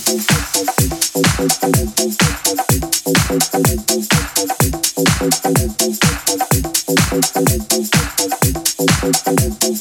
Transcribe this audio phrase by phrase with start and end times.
[0.00, 0.30] Thank
[9.64, 9.77] you.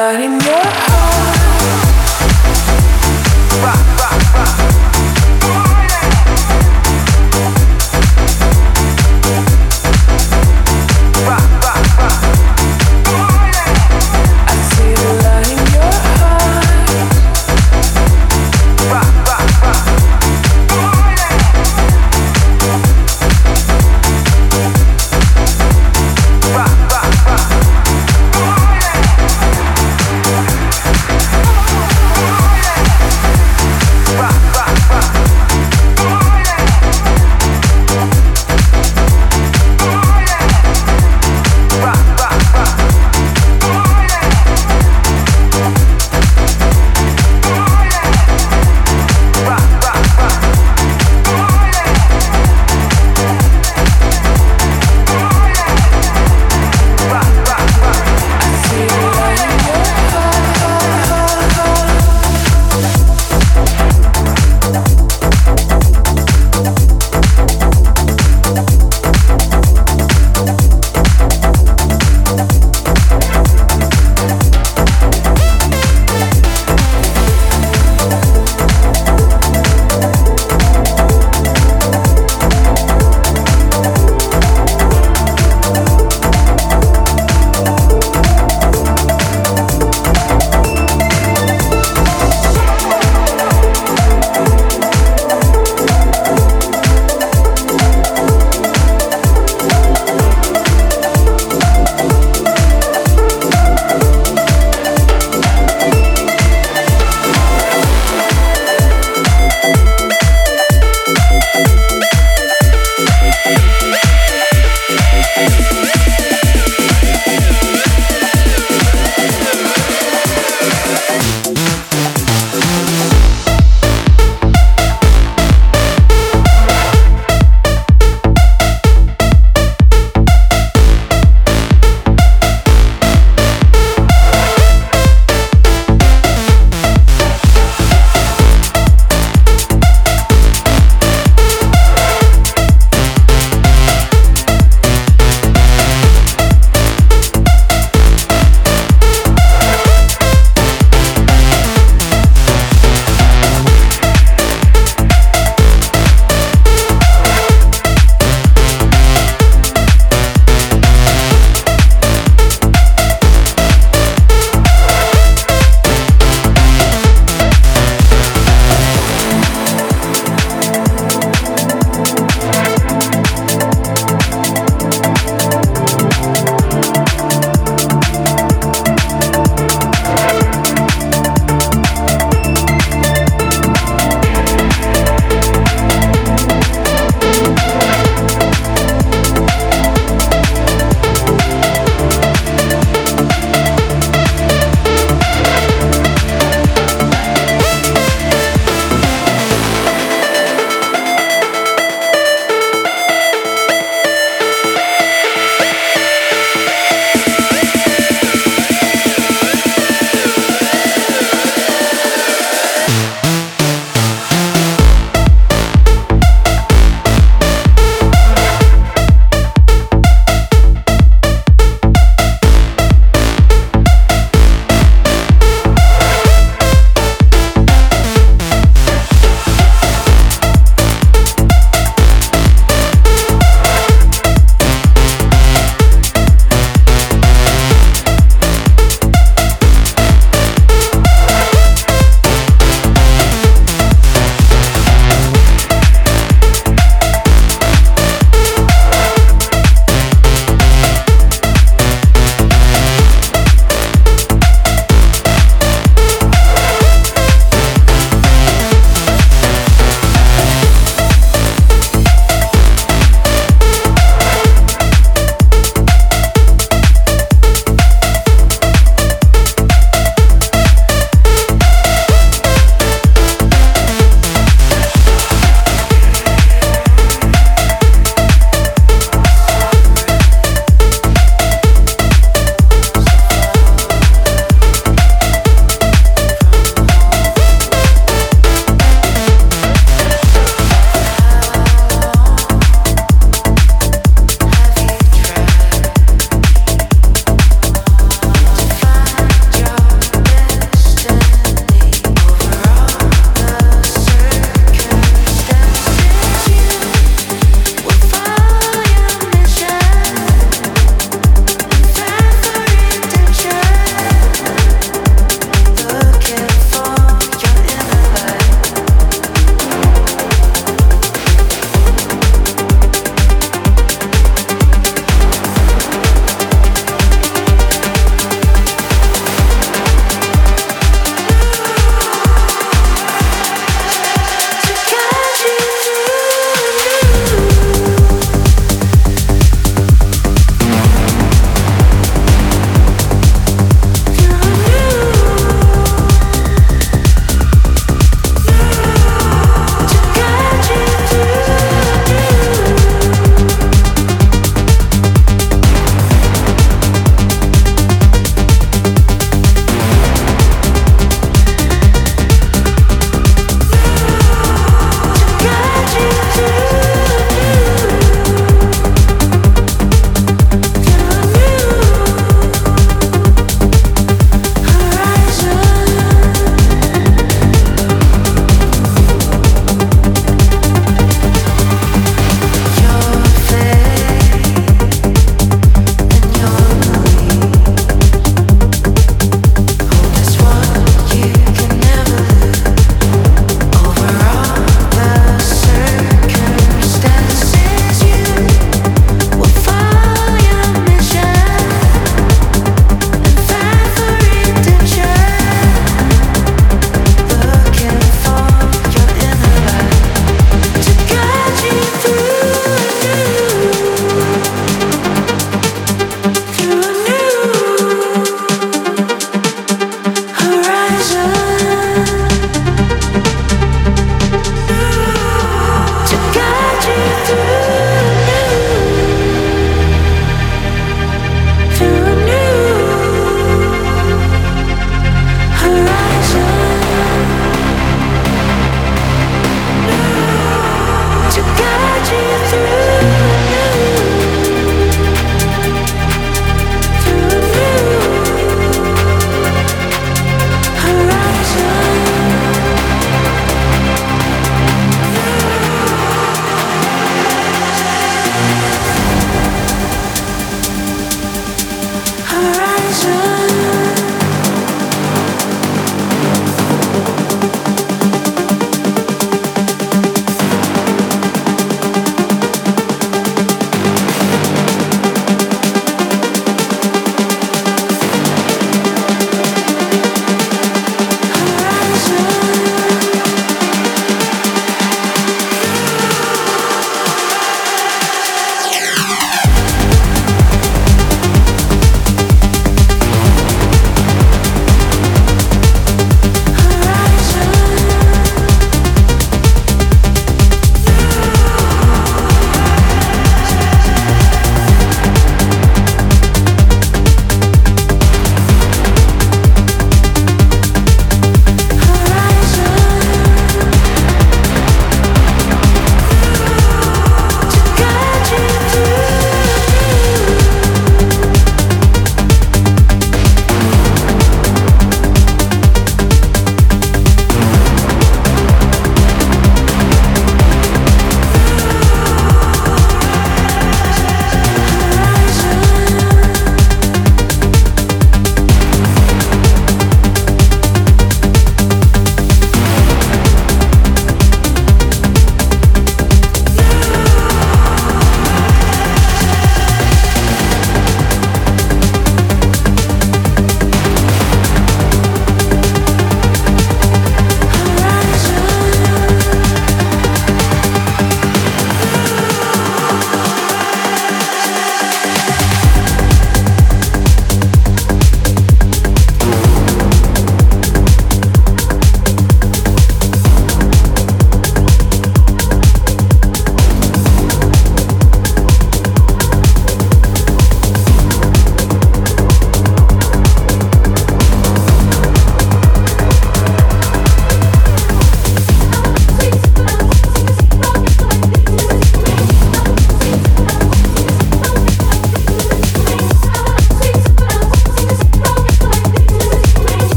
[0.00, 0.39] that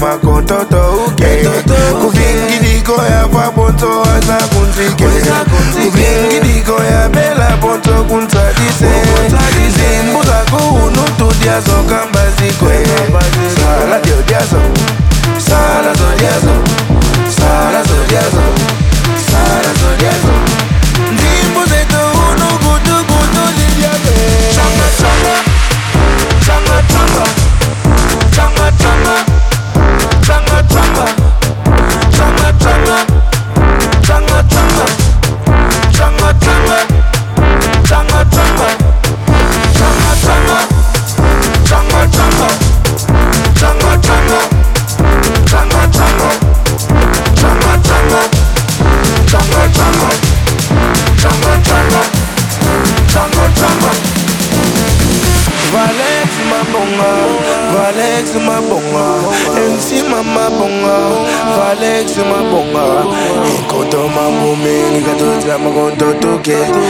[0.00, 0.25] my
[66.46, 66.85] get.